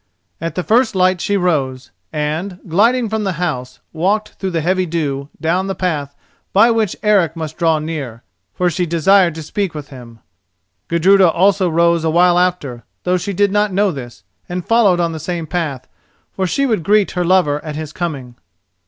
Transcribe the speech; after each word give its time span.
At 0.41 0.55
the 0.55 0.63
first 0.63 0.95
light 0.95 1.21
she 1.21 1.37
rose, 1.37 1.91
and, 2.11 2.57
gliding 2.67 3.07
from 3.07 3.23
the 3.23 3.33
house, 3.33 3.81
walked 3.93 4.29
through 4.29 4.49
the 4.49 4.61
heavy 4.61 4.87
dew 4.87 5.29
down 5.39 5.67
the 5.67 5.75
path 5.75 6.15
by 6.53 6.71
which 6.71 6.95
Eric 7.03 7.35
must 7.35 7.55
draw 7.55 7.77
near, 7.77 8.23
for 8.51 8.67
she 8.71 8.87
desired 8.87 9.35
to 9.35 9.43
speak 9.43 9.75
with 9.75 9.89
him. 9.89 10.17
Gudruda 10.87 11.29
also 11.29 11.69
rose 11.69 12.03
a 12.03 12.09
while 12.09 12.39
after, 12.39 12.83
though 13.03 13.17
she 13.17 13.31
did 13.33 13.51
not 13.51 13.71
know 13.73 13.91
this, 13.91 14.23
and 14.49 14.65
followed 14.65 14.99
on 14.99 15.11
the 15.11 15.19
same 15.19 15.45
path, 15.45 15.87
for 16.31 16.47
she 16.47 16.65
would 16.65 16.81
greet 16.81 17.11
her 17.11 17.23
lover 17.23 17.63
at 17.63 17.75
his 17.75 17.93
coming. 17.93 18.37